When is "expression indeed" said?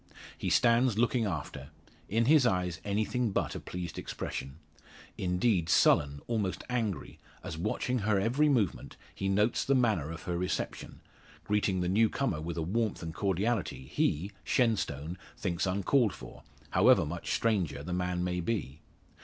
3.99-5.69